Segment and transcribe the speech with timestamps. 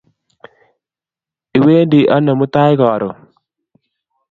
[1.57, 3.15] Iwendi ano mutai karon?